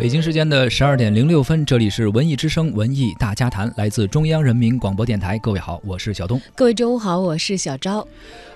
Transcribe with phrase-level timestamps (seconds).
[0.00, 5.38] 北京时间的十二点零六分，这里是文艺之声文艺大家谈，来自中央人民广播电台。
[5.40, 6.40] 各位好，我是小东。
[6.56, 8.08] 各位中午好，我是小昭。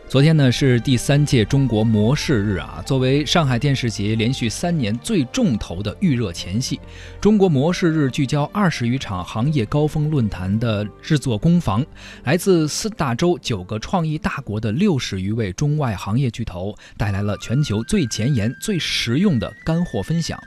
[0.08, 6.80] 昨天呢是第三届中国模式日啊，作为上海电视节连续三年最重头的预热前戏，
[7.20, 11.84] 中国模式日聚焦二十余场行业高峰论坛的制作工坊，
[12.22, 20.42] 来自四大洲九个创意大国的六十余位中外行业巨头，带来了全球最前沿、最实用的干货分享。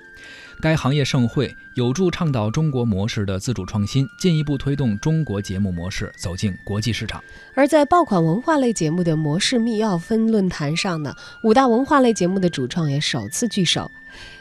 [0.59, 7.23] 该行业盛会有助倡导中国模式的自主创新，进一步推动中国节目模式走进国际市场。
[7.53, 13.91] 而在爆款文化类节目的模式密钥分论坛上呢，五大文化类节目的主创也首次聚首。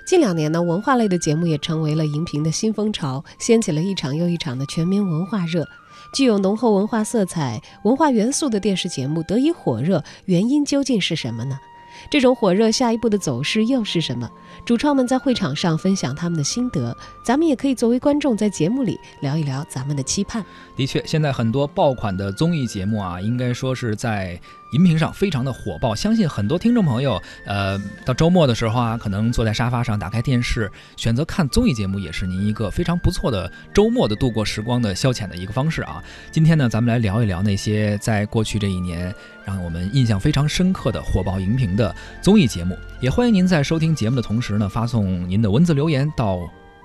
[0.06, 5.68] 近两年呢，文化类的节目也成为了荧屏的新风潮，掀起了一场又一场的全民文化热。
[6.14, 11.58] 具有浓厚文化色彩、文化元素的电视节目得以火热，原因究竟是什么呢？
[12.10, 14.30] 这种火热下一步的走势又是什么？
[14.64, 20.44] 主创们在会场上分享他们的心得，咱们也可以作为观众在节目里聊一聊咱们的期盼。
[20.74, 24.40] 的确，现在很多爆款的综艺节目啊，应该说是在。
[24.76, 36.04] 荧屏上非常的火爆，相信很多听众朋友，呃，到周末的时候啊，可能坐在沙发上打开电视，选择看综艺节目，也是您一个非常不错的周末的度过时光的消遣的一个方式啊。
[36.30, 39.14] 今天呢，咱们来聊一聊那些在过去这一年
[39.46, 42.76] 让我们印象非常深刻的火爆荧屏的综艺节目。
[43.00, 46.38] 也欢迎您在收听节目的同时呢，发送您的文字留言到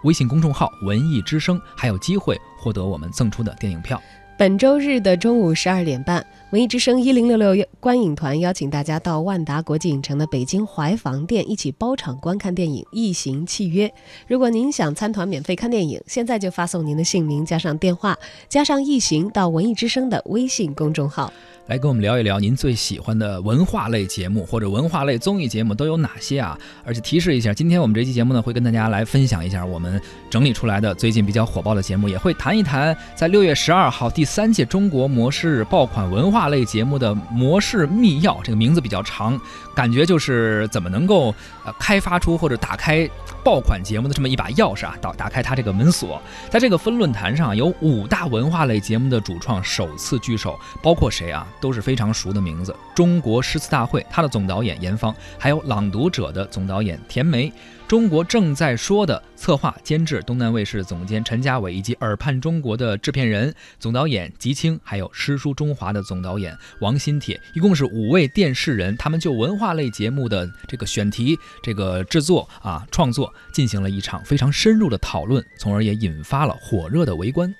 [0.06, 4.02] 微信公众号“文艺之声”，还有机会获得我们赠出的电影票。
[4.38, 6.26] 本周日的中午十二点半。
[6.52, 13.88] 文艺之声一零六六观影团邀请大家到万达国际影城的北京怀房店一起包场观看电影《异形契约》。
[14.28, 18.18] 如果您想参团免费看电影，现在就发送您的姓名加上电话
[18.50, 21.32] 加上“异形”到文艺之声的微信公众号。
[21.68, 26.60] 来跟我们聊一聊您最喜欢的文化类节目或者文化类综艺节目都有哪些啊？
[26.84, 39.40] 而且提示一下，今天我们这期节目呢会跟大家来分享一下我们整理出来的最近比较火爆的节目，也会谈一谈在六月十二号第三届中国模式爆款文化大类节目的模式密钥，这个名字比较长，
[39.76, 41.34] 感觉就是怎么能够
[41.66, 43.10] 呃开发出或者打开
[43.44, 46.22] 爆款节目的这么一把钥匙啊，打打开它这个门锁。
[46.50, 51.48] 在这个分论坛上，有五大文化类节目的主创首次聚首，包括谁啊？
[51.60, 52.76] 都是非常熟的名字。
[52.96, 57.52] 中国诗词大会，它的总导演严芳，还有朗读者的总导演田梅。
[57.88, 77.54] 中国正在说的策划监制，东南卫视总监陈家伟，以及耳畔中国的制片人、总导演吉青，还有诗书中华的总导演王新铁，一共是五位电视人，他们就文话类节目的这个选题、这个制作啊创作，进行了一场非常深入的讨论，从而也引发了火热的围观。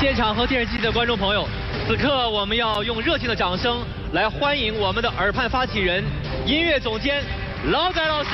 [0.00, 1.48] 现场和电视机的观众朋友，
[1.86, 3.80] 此刻我们要用热情的掌声
[4.12, 6.02] 来欢迎我们的耳畔发起人、
[6.44, 7.22] 音乐总监
[7.70, 8.30] 老仔老师。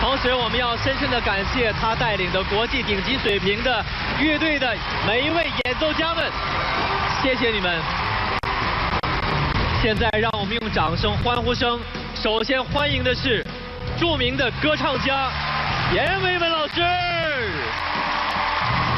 [0.00, 3.84] 同时，我们要深深的感谢他带领的国际顶级水平的
[4.20, 6.30] 乐队的每一位演奏家们，
[7.24, 7.80] 谢谢你们。
[9.80, 11.80] 现在，让我们用掌声、欢呼声，
[12.14, 13.42] 首先欢迎的是
[13.98, 15.30] 著名的歌唱家
[15.94, 16.82] 严维文老师。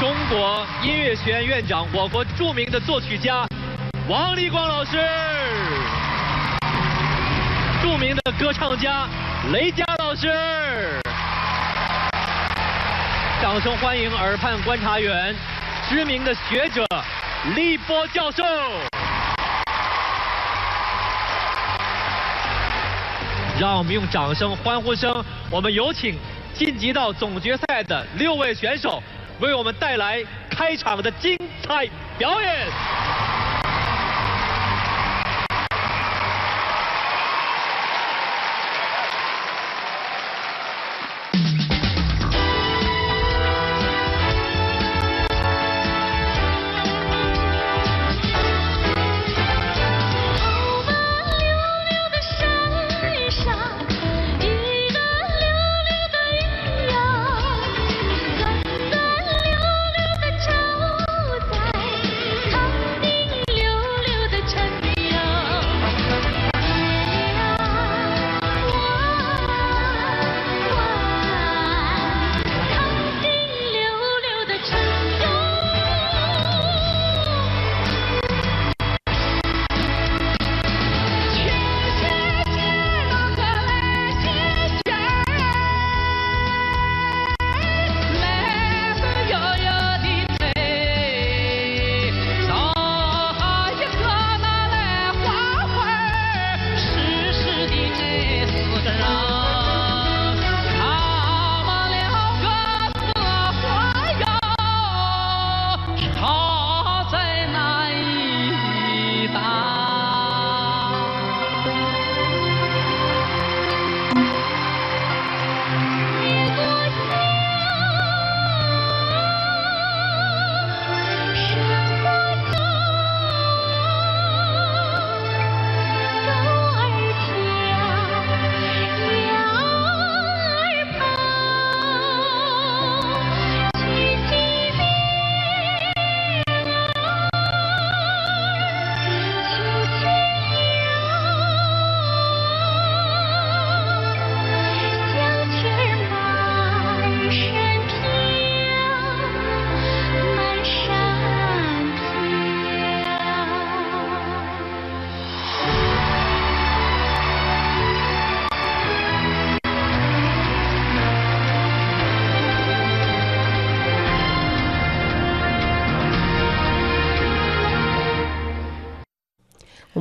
[0.00, 3.46] 中国音乐学院院长，我国著名的作曲家
[4.08, 4.98] 王立光老师，
[7.80, 9.06] 著名的歌唱家
[9.52, 11.00] 雷佳老师，
[13.40, 15.32] 掌声欢迎耳畔观察员，
[15.88, 16.84] 知名的学者
[17.54, 18.42] 立波教授。
[23.58, 26.18] 让我们用掌声、欢呼声，我们有请
[26.52, 29.02] 晋级到总决赛的六位选手。
[29.38, 31.86] 为我们带来开场的精彩
[32.16, 32.66] 表演。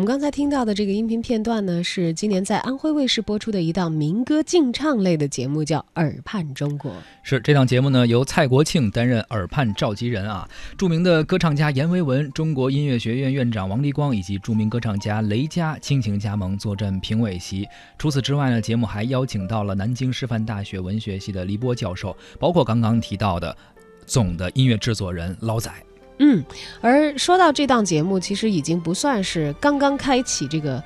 [0.06, 6.92] 们刚才听到的这个音频片段呢，是今年在安徽卫视播出的一档民歌竞唱类的节目，叫《耳畔中国》。
[7.24, 10.48] 是这档节目呢，由蔡国庆担任耳畔召集人啊，
[10.78, 17.68] 著名的歌唱家阎维文、中国音乐学院院长王立光以及著名歌唱家雷佳倾情加盟，坐镇评委席。
[17.98, 23.58] 除此之外呢，节目还邀请到了南京师范大学文学系的黎波教授，包括刚刚提到的
[24.06, 25.72] 总的音乐制作人捞仔。
[26.20, 26.44] 嗯，
[26.82, 30.82] 而说到这档节目，其实已经不算是刚刚开启这个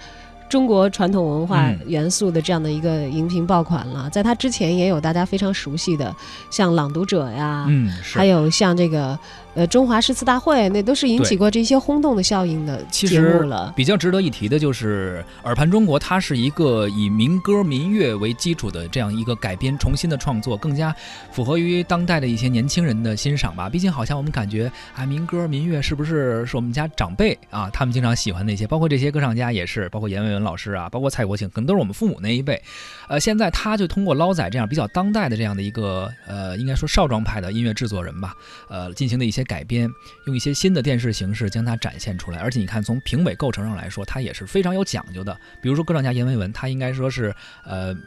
[0.50, 4.10] 中国传统文化元素的这样的一个荧屏爆款了。
[4.10, 6.16] 在它之前，也有大家非常熟悉的，
[6.50, 9.18] 像《朗读者》呀，嗯，还有像这个。
[9.60, 13.74] 呃，中华诗词大会那都是引起过这些轰动的效应的节目了。
[13.76, 20.96] 比较值得一提的就是《耳畔中国》，它是一个以民歌民乐为基础的这样一个改编、重新的创作，更加
[21.34, 23.70] 符合于当代的一些年轻人的欣赏吧。
[23.70, 32.62] 毕竟好像我们感觉啊，民歌民乐是不是是我们家长辈啊，他们经常喜欢那些，包括这些歌唱家也是，包括阎维文老师啊，包括蔡国庆，可能都是我们父母那一辈。
[33.10, 38.34] 呃，现在他就通过捞仔这样比较当代的这样的一个呃，应该说少壮派的音乐制作人吧，
[38.70, 39.44] 呃，进行的一些。
[39.50, 39.90] 改编
[40.28, 45.36] 用一些新的电视形式将它展现出来，而且你看从评委构成上来说，它也是非常有讲究的。
[45.60, 47.98] 比如说歌唱家阎维文，他应该说是呃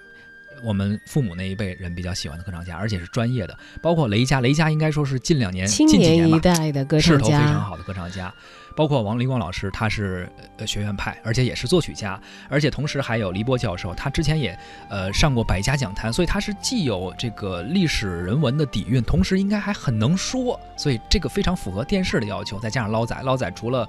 [0.62, 3.58] 我们父母那一辈人比较喜欢的歌唱家，而且是专业的。
[3.80, 8.32] 包括雷佳，雷佳应该说是近两年近几年一代的歌唱家，势头非常好的歌唱家。
[8.74, 10.26] 包括王黎光老师，他是
[10.56, 12.18] 呃学院派，而且也是作曲家，
[12.48, 22.58] 而且同时还有黎波教授，他之前也呃上过百家讲坛，所以他是既有这个历史人文的底蕴，同时应该还很能说，所以这个非常符合电视的要求。
[22.58, 23.86] 再加上捞仔，捞仔除了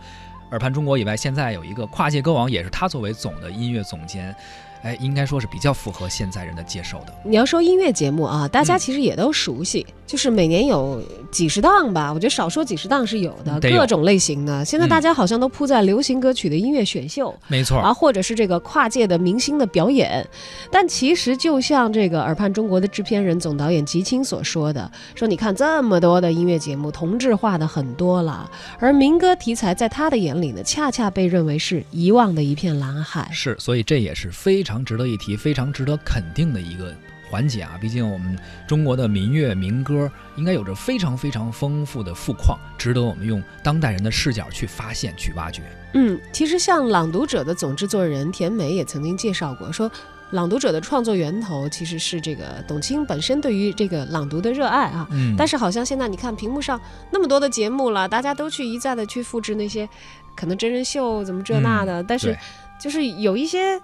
[0.52, 4.36] 耳畔中国以外，现在有一个跨界歌王，也是他作为总的音乐总监。
[4.84, 7.14] 哎，应该说是比较符合现在人的接受的。
[7.24, 11.02] 你要说音乐节目啊，大家其实也都熟悉，就是每年有
[11.32, 14.64] 几十档吧，我觉得少说几十档是有的，各种类型的。
[14.66, 20.28] 现在大家好像都扑在流行歌曲的音乐选秀，没错啊，或者是这个跨界的明星的表演。
[20.70, 33.30] 但其实就像这个耳畔中国的制片人、总导演吉青所说的，说你看这么多的音乐节目，同质化的很多了，而民歌题材在他的眼里呢，恰恰被认为是遗忘的一片蓝海。
[33.32, 34.73] 是，所以这也是非常。
[34.74, 36.92] 非常值得一提、非常值得肯定的一个
[37.30, 37.78] 环节啊！
[37.80, 45.62] 毕竟我们中国的民乐民歌应该有着非常非常丰富的富矿，值得我们用当代人的视角去发现、去挖掘。
[45.94, 49.88] 嗯，其实像《朗读者》的总制作人田美也曾经介绍过，说
[50.32, 55.08] 《朗读者》的创作源头其实是这个董卿本身对于这个朗读的热爱啊。
[55.12, 55.36] 嗯。
[55.38, 59.88] 但是好像现在你看屏幕上那么多的节目了，大家都去一再的去复制那些
[60.36, 62.36] 可能真人秀怎么这那的，但是
[62.82, 63.80] 就是有一些。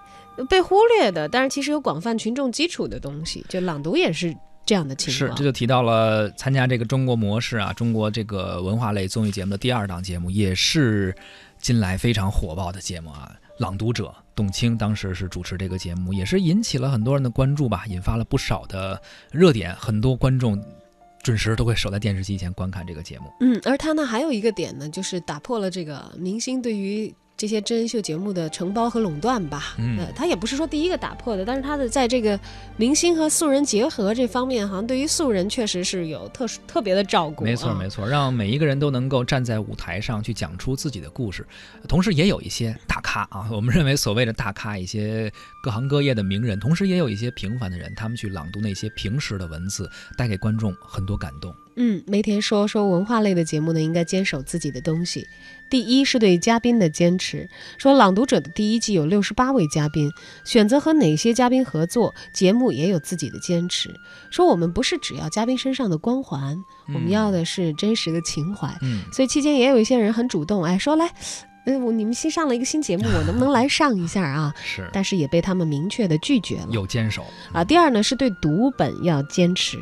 [0.50, 4.34] 被忽略的，但是其实有广泛群众基础的东西，就朗读也是
[4.66, 5.36] 这样的情况。
[5.36, 11.14] 是，这就提到了参加这个中国模式啊，中国这个文化类综艺节目的第二档节目，也是
[11.60, 13.32] 近来非常火爆的节目啊。
[13.58, 20.58] 朗读者董卿当时是主持这个节目，也是引起了很多人的关注吧，引发了不少的热点，很多观众
[21.22, 23.26] 准时都会守在电视机前观看这个节目。
[23.42, 27.14] 嗯，而他呢还有一个点呢，就是打破了这个明星对于。
[27.40, 32.38] 这些真人秀节目的承包和垄断吧，嗯，他也不是说第一个打破的，但是他的在这个
[32.76, 37.46] 明星和素人结合这方面，好像对于素人确实是有特殊特别的照顾。
[37.46, 41.48] 没错，没错，让每一个人都能够站在舞台上去讲出自己的故事，
[41.88, 45.32] 同时也有一些大咖啊， 我们认为所谓的大咖，一些
[45.64, 51.56] 各行各业的名人，同时也有一些平凡的人，他们去朗读那些平时的文字，带给观众很多感动。
[51.82, 55.26] 嗯，梅田说说文化类的节目呢，应该坚守自己的东西。
[55.70, 60.12] 第一是对嘉宾的坚持，说《朗读者》的第一季有六十八位嘉宾，
[60.44, 63.90] 选择和哪些嘉宾合作，节目也有自己的坚持。
[64.30, 66.58] 说我们不是只要嘉宾身上的光环，
[66.94, 68.68] 我们要的是真实的情怀。
[68.82, 71.10] 嗯，所以期间也有一些人很主动，哎，说来。
[71.66, 74.54] 我你们新上了一个新节目，我能不能来上一下啊？
[74.64, 76.68] 是，但是也被他们明确的拒绝了。
[76.72, 77.64] 有坚守啊。
[77.64, 79.78] 第二呢，是对读本要坚持。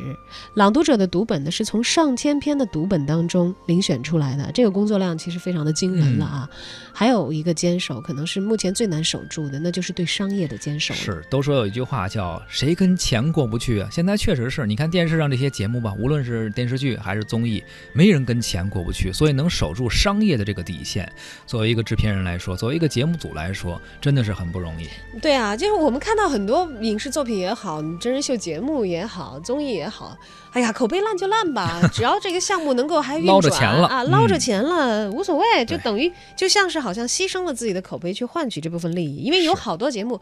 [0.54, 6.50] 朗读者的读本呢，是从上千篇的读本当中遴选出来的，这个工作量其实非常的惊人了啊。
[6.92, 10.92] 还有一个坚守，可能是目前最难守住的，那就是对商业的坚守。
[10.92, 13.88] 是，都说有一句话叫“谁跟钱过不去”啊？
[13.90, 21.10] 现在确实是你看电视上这些节目吧，无论是电视剧还是综艺，没人跟钱过不去，所以能守住商业的这个底线，
[21.46, 21.84] 作为一个。
[21.88, 24.86] 制片人来说，作为一个节目组来说，真的是很不容易。
[25.22, 30.14] 对啊，就是我们看到很多影视作品也好，真人秀节目也好，综艺也好，
[30.52, 40.20] 哎呀，口碑烂就烂吧， 只要这个项目能够还运转，捞着钱了啊，捞着钱了无所谓，就等于就像是好像牺牲了自己的口碑去换取这部分利益，因为有好多节目，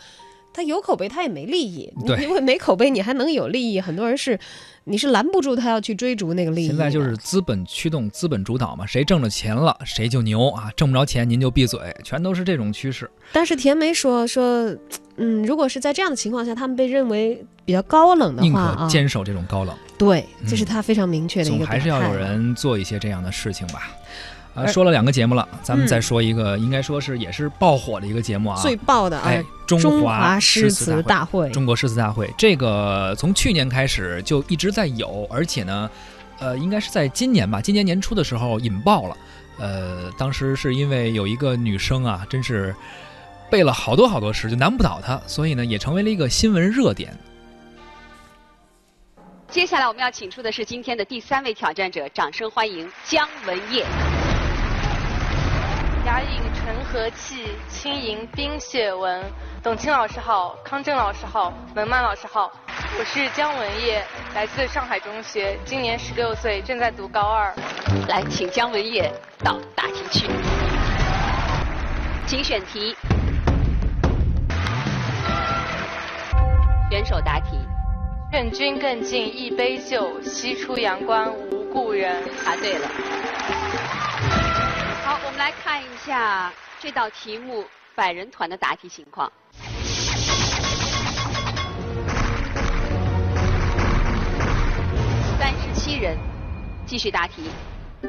[0.52, 1.92] 它有口碑，它也没利益。
[2.22, 3.80] 因为没口碑，你还能有利益？
[3.80, 4.38] 很多人是。
[4.88, 6.72] 你是拦不住他要去追逐那个利益的。
[6.72, 13.10] 现在就是资本驱动、资本主导嘛，谁挣着钱了谁就牛啊，挣不着钱您就闭嘴，全都是这种趋势。
[13.32, 14.72] 但是田梅说说，
[15.16, 23.90] 嗯，如果是在这样的情况下，他们被认为比较高冷的宁话啊，可坚守这种高冷，对，嗯这是他非常明确的一个总个还是要有人做一些这样的事情吧。
[24.64, 28.62] 说了两个节目了，咱们嗯再说一个，应该说是也是爆火的一个节目啊。
[28.62, 35.90] 最爆的啊哎，，中中华诗词词大会，中国诗词大会，这个从去年开始就一直在有，而且呢，
[36.38, 39.16] 呃，应该是在今年吧，今年年初的时候引爆了。
[39.58, 42.74] 呃，当时是因为有一个女生啊，真是
[43.50, 47.16] 背了好多好多诗，就难不倒她，所以呢，也成为了一个新闻热点。
[49.48, 53.86] 接下来我们要请出的是今天的第三位挑战者，掌声欢迎姜文业。
[56.16, 59.22] 雅饮纯和气，轻吟冰雪文。
[59.62, 62.50] 董卿老师好，康正老师好，文曼老师好，
[62.98, 64.02] 我是姜文烨，
[64.34, 67.52] 来自上海中学，今年十六岁，正在读高二。
[68.08, 69.12] 来，请姜文烨
[69.44, 70.26] 到答题区，
[72.26, 72.96] 请选题。
[76.90, 77.58] 选手答题，
[78.32, 82.22] 愿君更尽一杯酒，西出阳关无故人。
[82.42, 82.88] 答对了。
[85.36, 86.50] 们来看一下
[86.80, 87.62] 这道题目
[87.94, 89.30] 百人团的答题情况。
[95.38, 96.16] 三十七人，
[96.86, 97.50] 继续答题。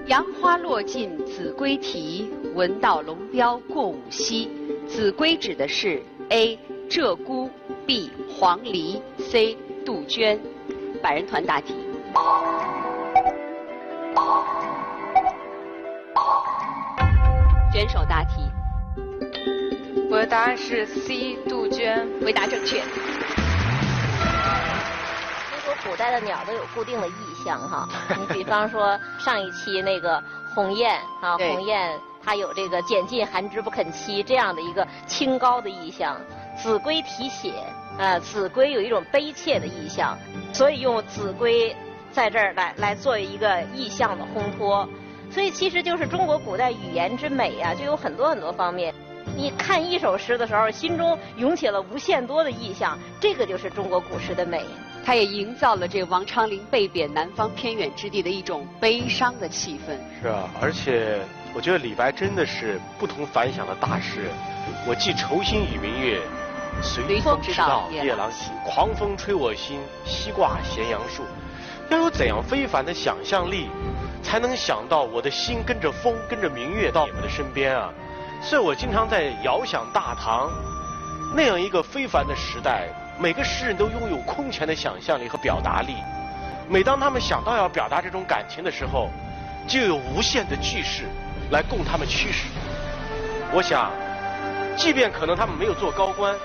[0.05, 4.49] 杨花落尽子规啼，闻道龙标过五溪。
[4.87, 6.57] 子规指的是 A.
[6.89, 7.49] 鹧鸪
[7.85, 8.09] ，B.
[8.29, 9.57] 黄鹂，C.
[9.85, 10.39] 杜鹃。
[11.01, 11.75] 百人团答题。
[17.77, 18.41] 选手答题，
[20.09, 22.09] 我的答案是 C，杜鹃。
[22.25, 22.79] 回答正确。
[22.79, 22.87] 中
[25.63, 27.11] 国古代的鸟都有固定的意
[27.45, 30.19] 象哈， 你比方说上一期那个
[30.55, 36.19] 鸿雁啊，鸿雁它有这个拣尽寒枝不肯栖这样的一个清高的意象。
[36.57, 37.53] 子规啼血，
[37.99, 40.17] 呃，子规有一种悲切的意象，
[40.51, 41.75] 所以用子规
[42.11, 44.89] 在这儿来来做一个意象的烘托。
[45.37, 48.91] 所以其实就是中国古代语言之美啊，就有很多很多方面。
[49.35, 54.65] 你看一首诗的时候，心中涌起了无限多的意象，这个就是中国古诗的美。
[55.05, 59.95] 它也营造了这个王昌龄被贬南方偏远之地的一种悲伤的气氛。
[60.19, 61.19] 是啊，而且
[61.53, 64.31] 我觉得李白真的是不同凡响的大诗人。
[64.87, 66.19] 我寄愁心与明月，
[66.81, 68.49] 随风直到夜郎西。
[68.65, 71.21] 狂风吹我心，西挂咸阳树。
[71.89, 73.69] 要有怎样非凡的想象力，
[74.21, 77.89] 才能想到我的心跟着风，跟着明月到你们的身边啊？
[78.41, 80.51] 所以我经常在遥想大唐
[81.35, 82.87] 那样一个非凡的时代，
[83.19, 85.95] 每个诗人都拥有空前的想象力和表达力。
[86.69, 89.09] 每当他们想到要表达这种感情的时候，
[89.67, 91.05] 就有无限的句式
[91.49, 92.47] 来供他们驱使。
[93.53, 93.91] 我想，
[94.75, 96.35] 即便可能他们没有做高官，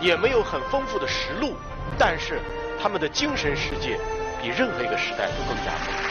[0.00, 1.54] 也没有很丰富的实录，
[1.96, 2.40] 但是
[2.82, 3.98] 他们的精神世界
[4.40, 6.08] 比任何一个时代都更加丰富。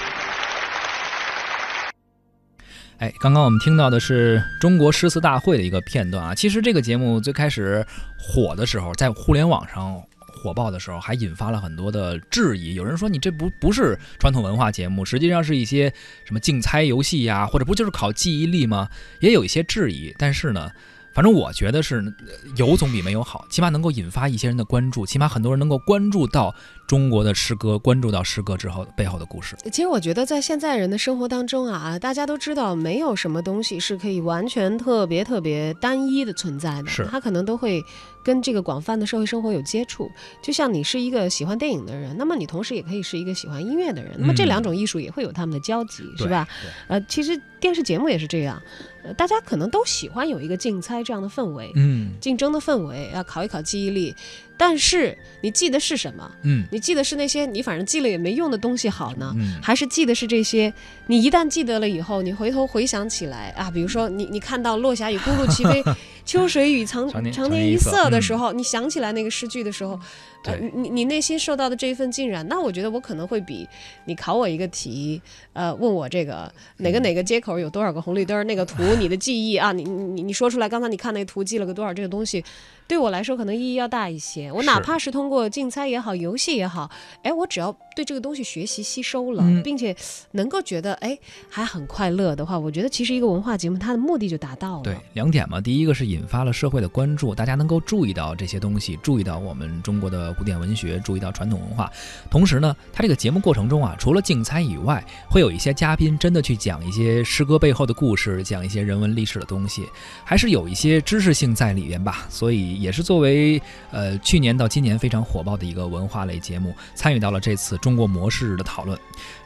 [2.99, 6.35] 哎，刚刚我们听到的是中国诗词大会的一个片段啊。
[6.35, 7.85] 其实这个节目最开始
[8.17, 10.01] 火的时候，在互联网上
[10.43, 12.73] 火爆的时候，还引发了很多的质疑。
[12.73, 15.93] 有人说你这不不是传统文化节目，实际上是一些
[16.25, 18.89] 什么竞猜游戏呀，或者不就是考记忆力吗？
[19.19, 20.13] 也有一些质疑。
[20.17, 20.71] 但是呢，
[21.17, 26.53] 反正我觉得是呃有总比没有好，起码能够引发一些人的关注，起码很多人能够关注到
[26.85, 29.55] 中国的诗歌，关注到诗歌之后背后的故事。
[29.71, 37.83] 其实我觉得在现在人的生活当中啊，大家都知道没有什么东西是可以完全特别特别单一的存在的，是它可能都会
[38.23, 40.07] 跟这个广泛的社会生活有接触。
[40.43, 46.47] 就像你是一个喜欢电影的人，那么你同时也可以是一个喜欢音乐的人，那么这嗯两种艺术也会有他们的交集，是吧？？
[46.87, 48.61] 呃，其实电视节目也是这样，
[49.07, 51.71] 呃，大家可能都喜欢有一个竞猜这样的氛围。
[51.75, 54.13] 嗯竞争的氛围，要考一考记忆力，
[54.57, 56.29] 但是你记得是什么？
[56.43, 60.73] 嗯你记得是那些你反正记了也没用的东西好呢，嗯，还是记得是这些？
[61.05, 65.83] 你一旦记得了以后，你回头回想起来啊，比如说你你看到“落霞与孤鹜齐飞，
[66.25, 69.97] 秋水与长长天一色嗯色”的时候，你想起来那个诗句的时候，
[70.43, 73.67] 呃，你你内心受到的这一份浸染，那我觉得我可能会比
[74.05, 75.21] 你考我一个题，
[75.53, 82.43] 呃，问我这个哪嗯个哪个街口有多少个红绿灯儿，那个图你的记忆啊，你你你你说出来，刚才你看那个图记了个多少，这个东西。
[82.87, 84.51] 对我来说，可能意义要大一些。
[84.51, 86.89] 我哪怕是通过竞猜也好，游戏也好，
[87.23, 89.95] 哎，我只要对这个东西学习吸收了，嗯并且
[90.33, 91.17] 能够觉得哎
[91.49, 94.83] 还很快乐的话，我觉得其实一个文化节目它的目的就达到了。
[94.83, 101.91] 对，两点嘛，第一个是引发了社会的关注，大家能够注意到这些东西，注意到我们中国的古典文学，注意到传统文化。
[102.29, 109.87] 同时呢，它这个节目过程中啊，除了竞猜以外，会有一些嘉宾真的去讲一些诗歌背后的故事，讲一些人文历史的东西，
[110.23, 112.27] 还是有一些知识性在里边吧。
[112.29, 118.99] 所以也是作为呃去年到今年非常火爆的一个文化类节目，参与到了这次中国模式的讨论。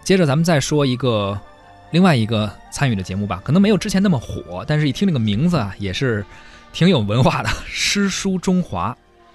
[0.03, 1.39] 接着咱们再说一个。
[1.91, 6.25] 另外一个参与的节目吧，可能没有之前那么火，但是一听这个名字啊，也是
[6.71, 8.93] 挺有文化的，《诗书中华》。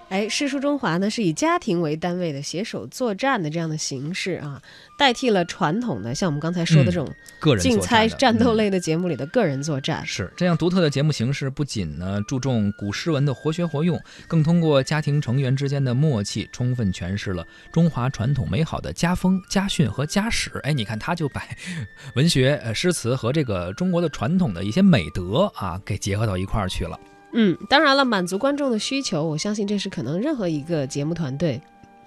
[0.09, 4.63] 哎，诗书中华呢是以家庭为单位的携手作战的这样的形式啊，
[4.97, 10.07] 代替了传统的像我们刚才说的这种个人竞猜战斗嗯类的节目里的个人作战。
[10.07, 20.53] 是这样独特的节目形式，不仅呢注重古诗文的活学活用，更通过家庭成员之间的默契，充分诠释了中华传统美好的家风、家训和家史。
[20.63, 21.43] 哎，你看，他就把
[22.15, 26.97] 文学、呃诗词和这个中国的传统的一些美德啊，给结合到一块儿去了。
[27.33, 31.61] 嗯，当然了，满足观众的需求，我相信这是可能任何一个节目团队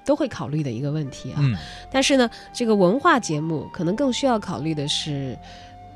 [0.06, 1.38] 都会考虑的一个问题啊。
[1.40, 1.56] 嗯，
[1.92, 5.38] 但是呢，这个文化节目可能更需要考虑的是，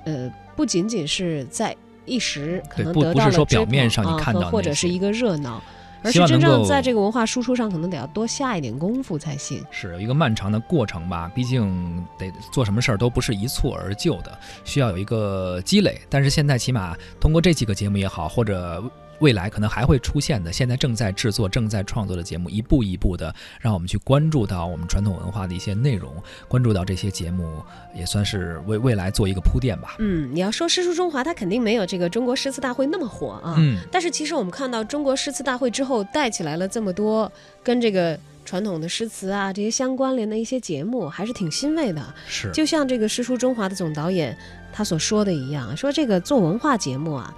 [0.06, 5.63] 呃，不仅仅是在一时可能得到了说表面上你看到或者是一个热闹，
[6.04, 9.63] 而是真正在这个文化输出上，可能得要多下一点功夫才行。
[9.71, 16.00] 是有一个漫长的过程吧，毕竟得做什么事儿都不是一蹴而就的，需要有一个积累。
[16.10, 18.84] 但是现在起码通过这几个节目也好，或者
[19.24, 26.14] 未来可能还会出现的，现在正在制作、正在创作的节目，一步一步的让我们去关注到我们传统文化的一些内容，
[26.50, 27.64] 关注到这些节目，
[27.96, 29.96] 也算是为未来做一个铺垫吧。
[30.00, 33.56] 嗯，你要说诗书中华，它肯定没有这个中国诗词大会那么火啊。
[33.58, 37.32] 嗯，但是其实我们看到中国诗词大会之后，带起来了这么多
[37.64, 42.14] 跟这个传统的诗词啊这些相关联的一些节目，还是挺欣慰的。
[42.28, 44.38] 是，就像这个诗书中华的总导演
[44.74, 47.34] 他所说的一样，说这个做文化节目啊，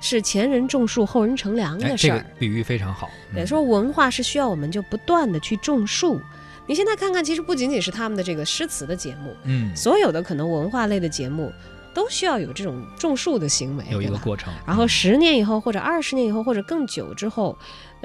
[0.00, 2.18] 是前人种树，后人乘凉哎，的事儿。
[2.18, 3.10] 这个比喻非常好。
[3.34, 6.20] 对，嗯说文化是需要我们就不断的去种树。
[6.68, 11.52] 你现在看看，其实不仅仅是他们的这个诗词的节目，嗯，所有的可能文化类的节目，
[11.96, 14.52] 都需要有这种种树的行为，有一个过程。
[14.66, 17.56] 然后嗯十年以后，或者二十年以后，或者更久之后，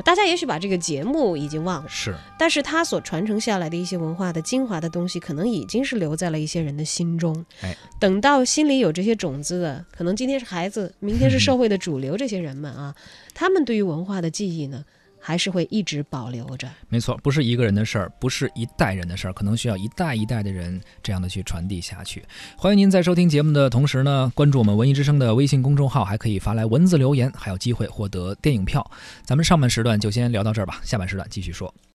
[0.06, 7.46] 大家也许把这个节目已经忘了，是但是它所传承下来的一些文化的精华的东西，可能已经是留在了一些人的心中。
[7.60, 12.96] 哎，等到心里有这些种子的，可能今天是孩子，明天是社 会的主流，这些人们啊，
[13.34, 14.86] 他们对于文化的记忆呢，
[15.22, 16.68] 还是会一直保留着。
[16.90, 22.26] 没错，不是一个人的事儿，不是一代人的事儿，可能需要一代一代的人这样的去传递下去。
[22.58, 28.90] 欢迎您在收听节目的同时呢，关注我们文艺之声的微信公众号，还可以发来文字留言，还有机会获得电影票。
[29.24, 31.74] 咱们上半时段就先聊到这儿吧，下半时段继续说。